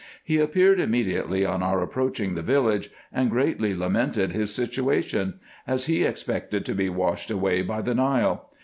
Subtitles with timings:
[0.23, 6.05] He appeared immediately on our approaching the village, and greatly lamented his situation, as he
[6.05, 8.49] expected to be washed away by the Nile.